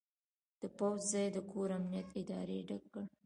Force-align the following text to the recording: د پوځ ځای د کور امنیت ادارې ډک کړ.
د 0.59 0.61
پوځ 0.77 0.99
ځای 1.11 1.27
د 1.31 1.37
کور 1.51 1.69
امنیت 1.77 2.09
ادارې 2.21 2.57
ډک 2.67 2.83
کړ. 2.93 3.03